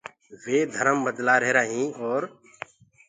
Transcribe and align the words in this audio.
وي 0.43 0.59
مجب 0.75 0.95
بدلآهيرآ 1.05 1.61
هينٚ 1.71 1.89
اور 2.03 2.21